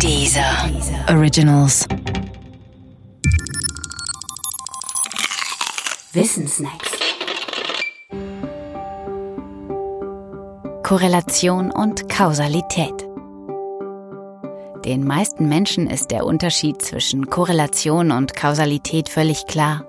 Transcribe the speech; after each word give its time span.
Dieser 0.00 0.70
Originals. 1.08 1.86
Wissensnacks. 6.12 6.90
Korrelation 10.82 11.70
und 11.70 12.08
Kausalität. 12.08 12.92
Den 14.84 15.04
meisten 15.06 15.48
Menschen 15.48 15.88
ist 15.88 16.10
der 16.10 16.26
Unterschied 16.26 16.82
zwischen 16.82 17.30
Korrelation 17.30 18.10
und 18.10 18.36
Kausalität 18.36 19.08
völlig 19.08 19.46
klar. 19.46 19.86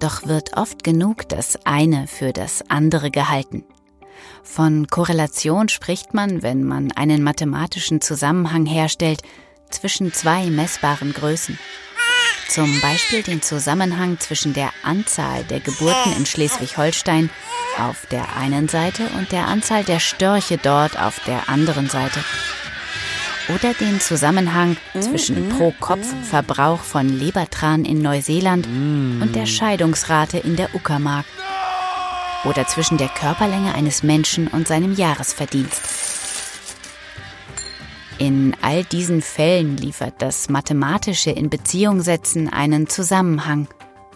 Doch 0.00 0.26
wird 0.26 0.56
oft 0.56 0.82
genug 0.84 1.28
das 1.28 1.58
eine 1.64 2.06
für 2.06 2.32
das 2.32 2.64
andere 2.70 3.10
gehalten. 3.10 3.64
Von 4.42 4.86
Korrelation 4.88 5.68
spricht 5.68 6.14
man, 6.14 6.42
wenn 6.42 6.64
man 6.64 6.92
einen 6.92 7.22
mathematischen 7.22 8.00
Zusammenhang 8.00 8.66
herstellt 8.66 9.22
zwischen 9.70 10.12
zwei 10.12 10.46
messbaren 10.46 11.12
Größen. 11.12 11.58
Zum 12.48 12.80
Beispiel 12.80 13.22
den 13.22 13.42
Zusammenhang 13.42 14.18
zwischen 14.18 14.54
der 14.54 14.70
Anzahl 14.82 15.44
der 15.44 15.60
Geburten 15.60 16.12
in 16.16 16.26
Schleswig-Holstein 16.26 17.30
auf 17.78 18.06
der 18.06 18.36
einen 18.36 18.66
Seite 18.66 19.04
und 19.16 19.30
der 19.30 19.46
Anzahl 19.46 19.84
der 19.84 20.00
Störche 20.00 20.58
dort 20.58 21.00
auf 21.00 21.20
der 21.26 21.48
anderen 21.48 21.88
Seite. 21.88 22.24
Oder 23.54 23.72
den 23.74 24.00
Zusammenhang 24.00 24.76
zwischen 24.98 25.48
Pro-Kopf-Verbrauch 25.48 26.80
von 26.80 27.08
Lebertran 27.08 27.84
in 27.84 28.02
Neuseeland 28.02 28.66
und 28.66 29.32
der 29.34 29.46
Scheidungsrate 29.46 30.38
in 30.38 30.56
der 30.56 30.74
Uckermark 30.74 31.26
oder 32.44 32.66
zwischen 32.66 32.98
der 32.98 33.08
Körperlänge 33.08 33.74
eines 33.74 34.02
Menschen 34.02 34.48
und 34.48 34.68
seinem 34.68 34.94
Jahresverdienst. 34.94 35.82
In 38.18 38.54
all 38.60 38.84
diesen 38.84 39.22
Fällen 39.22 39.78
liefert 39.78 40.14
das 40.18 40.50
mathematische 40.50 41.30
in 41.30 41.48
Beziehung 41.48 42.02
setzen 42.02 42.52
einen 42.52 42.86
Zusammenhang, 42.86 43.66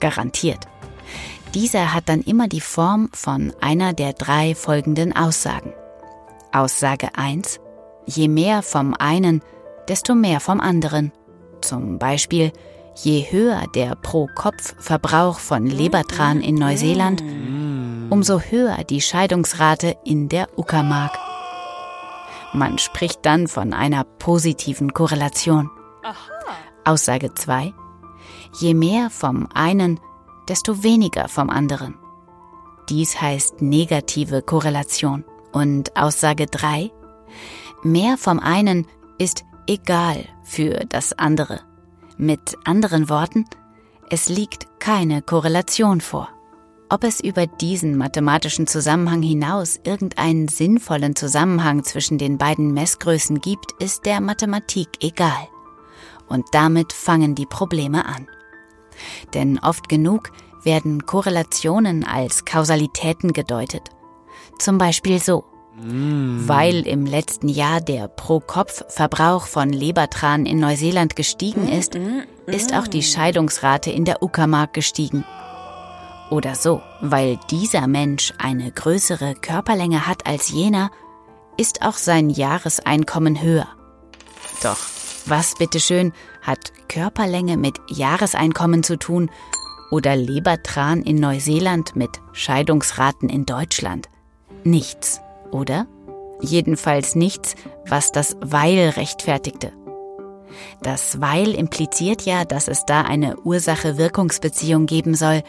garantiert. 0.00 0.66
Dieser 1.54 1.94
hat 1.94 2.10
dann 2.10 2.20
immer 2.20 2.48
die 2.48 2.60
Form 2.60 3.08
von 3.14 3.54
einer 3.62 3.94
der 3.94 4.12
drei 4.12 4.54
folgenden 4.54 5.16
Aussagen. 5.16 5.72
Aussage 6.52 7.08
1. 7.16 7.60
Je 8.04 8.28
mehr 8.28 8.62
vom 8.62 8.94
einen, 8.94 9.40
desto 9.88 10.14
mehr 10.14 10.40
vom 10.40 10.60
anderen. 10.60 11.12
Zum 11.62 11.98
Beispiel, 11.98 12.52
je 12.96 13.26
höher 13.30 13.64
der 13.74 13.94
Pro-Kopf-Verbrauch 13.96 15.38
von 15.38 15.66
Lebertran 15.66 16.42
in 16.42 16.56
Neuseeland, 16.56 17.22
umso 18.10 18.40
höher 18.40 18.84
die 18.84 19.00
Scheidungsrate 19.00 19.96
in 20.04 20.28
der 20.28 20.58
Uckermark. 20.58 21.18
Man 22.52 22.78
spricht 22.78 23.26
dann 23.26 23.48
von 23.48 23.72
einer 23.72 24.04
positiven 24.04 24.94
Korrelation. 24.94 25.70
Aussage 26.84 27.34
2. 27.34 27.74
Je 28.60 28.74
mehr 28.74 29.10
vom 29.10 29.48
einen, 29.52 30.00
desto 30.48 30.82
weniger 30.82 31.28
vom 31.28 31.50
anderen. 31.50 31.96
Dies 32.88 33.20
heißt 33.20 33.60
negative 33.60 34.42
Korrelation. 34.42 35.24
Und 35.52 35.96
Aussage 35.96 36.46
3. 36.46 36.90
Mehr 37.82 38.16
vom 38.16 38.38
einen 38.38 38.86
ist 39.18 39.44
egal 39.66 40.24
für 40.44 40.84
das 40.88 41.12
andere. 41.18 41.60
Mit 42.16 42.56
anderen 42.64 43.08
Worten, 43.08 43.44
es 44.08 44.28
liegt 44.28 44.66
keine 44.78 45.20
Korrelation 45.22 46.00
vor. 46.00 46.28
Ob 46.88 47.02
es 47.02 47.18
über 47.20 47.48
diesen 47.48 47.96
mathematischen 47.96 48.68
Zusammenhang 48.68 49.20
hinaus 49.20 49.80
irgendeinen 49.82 50.46
sinnvollen 50.46 51.16
Zusammenhang 51.16 51.82
zwischen 51.82 52.16
den 52.16 52.38
beiden 52.38 52.72
Messgrößen 52.72 53.40
gibt, 53.40 53.72
ist 53.80 54.06
der 54.06 54.20
Mathematik 54.20 54.88
egal. 55.00 55.48
Und 56.28 56.46
damit 56.52 56.92
fangen 56.92 57.34
die 57.34 57.46
Probleme 57.46 58.06
an. 58.06 58.28
Denn 59.34 59.58
oft 59.58 59.88
genug 59.88 60.30
werden 60.62 61.06
Korrelationen 61.06 62.04
als 62.04 62.44
Kausalitäten 62.44 63.32
gedeutet. 63.32 63.82
Zum 64.58 64.78
Beispiel 64.78 65.20
so. 65.20 65.44
Weil 65.78 66.86
im 66.86 67.04
letzten 67.04 67.48
Jahr 67.48 67.80
der 67.80 68.08
Pro-Kopf-Verbrauch 68.08 69.46
von 69.46 69.70
Lebertran 69.70 70.46
in 70.46 70.58
Neuseeland 70.58 71.16
gestiegen 71.16 71.68
ist, 71.68 71.98
ist 72.46 72.74
auch 72.74 72.86
die 72.86 73.02
Scheidungsrate 73.02 73.90
in 73.90 74.04
der 74.04 74.22
Uckermark 74.22 74.72
gestiegen. 74.72 75.24
Oder 76.30 76.54
so, 76.54 76.82
weil 77.00 77.38
dieser 77.50 77.86
Mensch 77.86 78.32
eine 78.38 78.70
größere 78.72 79.34
Körperlänge 79.34 80.06
hat 80.06 80.26
als 80.26 80.48
jener, 80.48 80.90
ist 81.56 81.82
auch 81.82 81.96
sein 81.96 82.30
Jahreseinkommen 82.30 83.40
höher. 83.40 83.68
Doch 84.62 84.78
was 85.26 85.54
bitteschön 85.54 86.12
hat 86.40 86.72
Körperlänge 86.88 87.56
mit 87.56 87.80
Jahreseinkommen 87.88 88.84
zu 88.84 88.96
tun 88.96 89.28
oder 89.90 90.14
Lebertran 90.14 91.02
in 91.02 91.16
Neuseeland 91.16 91.96
mit 91.96 92.10
Scheidungsraten 92.32 93.28
in 93.28 93.44
Deutschland? 93.44 94.08
Nichts, 94.62 95.20
oder? 95.50 95.86
Jedenfalls 96.40 97.16
nichts, 97.16 97.56
was 97.88 98.12
das 98.12 98.36
Weil 98.40 98.90
rechtfertigte. 98.90 99.72
Das 100.80 101.20
Weil 101.20 101.54
impliziert 101.54 102.22
ja, 102.22 102.44
dass 102.44 102.68
es 102.68 102.84
da 102.86 103.02
eine 103.02 103.36
Ursache-Wirkungsbeziehung 103.40 104.86
geben 104.86 105.14
soll, 105.14 105.42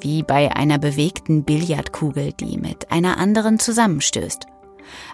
wie 0.00 0.22
bei 0.22 0.54
einer 0.54 0.78
bewegten 0.78 1.44
Billardkugel, 1.44 2.32
die 2.32 2.56
mit 2.58 2.90
einer 2.90 3.18
anderen 3.18 3.58
zusammenstößt. 3.58 4.46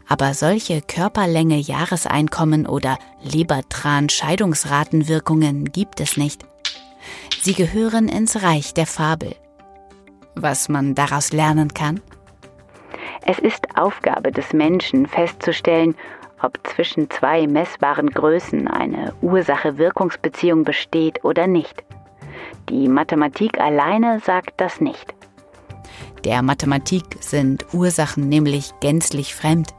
Aber 0.09 0.35
solche 0.35 0.83
Körperlänge 0.83 1.57
Jahreseinkommen 1.57 2.67
oder 2.67 2.99
Lebertran-Scheidungsratenwirkungen 3.23 5.73
gibt 5.73 6.01
es 6.01 6.17
nicht. 6.17 6.45
Sie 7.43 7.55
gehören 7.55 8.09
ins 8.09 8.43
Reich 8.43 8.75
der 8.75 8.87
Fabel. 8.87 9.35
Was 10.35 10.69
man 10.69 10.95
daraus 10.95 11.33
lernen 11.33 11.73
kann? 11.75 12.01
Es 13.27 13.39
ist 13.39 13.67
Aufgabe 13.77 14.33
des 14.33 14.53
Menschen 14.53 15.07
festzustellen, 15.07 15.95
ob 16.43 16.59
zwischen 16.65 17.09
zwei 17.11 17.47
messbaren 17.47 18.11
Größen 18.11 18.69
eine 18.69 19.15
Ursache-Wirkungsbeziehung 19.23 20.65
besteht 20.65 21.25
oder 21.25 21.47
nicht. 21.47 21.85
Die 22.69 22.89
Mathematik 22.89 23.61
alleine 23.61 24.21
sagt 24.21 24.61
das 24.61 24.81
nicht. 24.81 25.15
Der 26.25 26.43
Mathematik 26.43 27.05
sind 27.21 27.67
Ursachen 27.75 28.29
nämlich 28.29 28.73
gänzlich 28.81 29.35
fremd. 29.35 29.75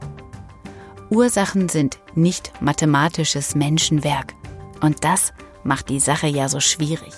Ursachen 1.10 1.68
sind 1.68 1.98
nicht 2.14 2.52
mathematisches 2.60 3.54
Menschenwerk. 3.54 4.34
Und 4.80 5.04
das 5.04 5.32
macht 5.64 5.88
die 5.88 6.00
Sache 6.00 6.28
ja 6.28 6.48
so 6.48 6.60
schwierig. 6.60 7.12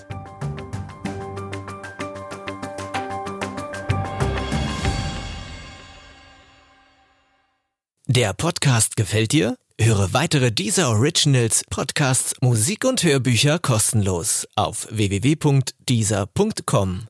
Der 8.06 8.32
Podcast 8.32 8.96
gefällt 8.96 9.32
dir? 9.32 9.56
Höre 9.80 10.12
weitere 10.12 10.50
dieser 10.50 10.90
Originals, 10.90 11.62
Podcasts, 11.70 12.34
Musik 12.40 12.84
und 12.84 13.04
Hörbücher 13.04 13.60
kostenlos 13.60 14.48
auf 14.56 14.88
www.dieser.com. 14.90 17.08